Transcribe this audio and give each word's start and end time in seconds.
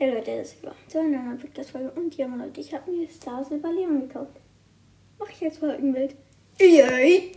Hey 0.00 0.14
Leute, 0.14 0.36
das 0.38 0.54
war 0.62 0.76
zu 0.86 1.00
einer 1.00 1.20
neuen 1.20 1.38
Podcast-Folge. 1.38 1.90
Und 1.96 2.16
ja, 2.16 2.28
Leute, 2.28 2.60
ich 2.60 2.72
habe 2.72 2.88
mir 2.88 3.08
Stars 3.08 3.50
Leon 3.72 4.06
gekauft. 4.06 4.36
Mach 5.18 5.28
ich 5.28 5.40
jetzt 5.40 5.60
mal 5.60 5.72
Folgenbild. 5.72 6.14
Yay! 6.60 7.32